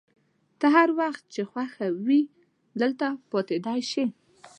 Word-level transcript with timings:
ته 0.59 0.67
هر 0.75 0.89
وخت 0.99 1.23
چي 1.33 1.41
خوښه 1.49 1.87
وي 2.05 2.21
دلته 2.81 3.05
پاتېدای 3.31 3.81
شې. 3.91 4.05